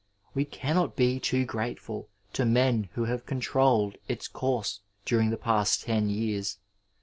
We 0.33 0.45
cannot 0.45 0.95
be 0.95 1.19
too 1.19 1.45
grateful 1.45 2.09
to 2.33 2.43
men 2.43 2.89
who 2.93 3.05
have 3.05 3.27
controlled 3.27 3.97
its 4.07 4.27
course 4.27 4.79
during 5.05 5.29
the 5.29 5.37
past 5.37 5.83
ten 5.83 6.09
years. 6.09 6.57